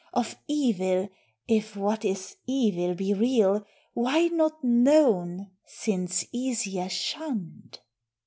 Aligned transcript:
of 0.15 0.35
evil, 0.47 1.07
if 1.47 1.75
what 1.75 2.03
is 2.03 2.35
evil 2.47 2.95
Be 2.95 3.13
real, 3.13 3.63
why 3.93 4.29
not 4.29 4.63
known, 4.63 5.51
since 5.67 6.25
easier 6.31 6.89
shunned? 6.89 7.79